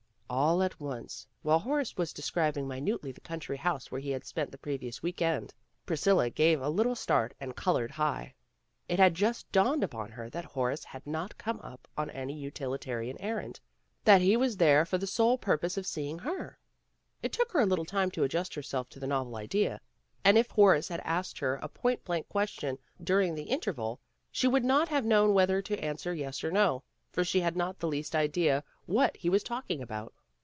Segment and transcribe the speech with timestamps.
[0.33, 4.23] All at once, while Horace was de scribing minutely the country house where he had
[4.25, 5.53] spent the previous week end,
[5.85, 8.33] Priscilla gave a little start and colored high.
[8.87, 13.19] It had just dawned upon her that Horace had not come up on any utilitarian
[13.19, 13.59] errand,
[14.05, 16.57] that he was there for the sole purpose of seeing her.
[17.21, 19.81] It took her a little time to adjust herself to the novel idea,
[20.23, 23.99] and if Horace had asked her a point blank question during the interval,
[24.31, 27.79] she would not have known whether to answer yes or no, for she had not
[27.79, 30.13] the least idea what he was talking about.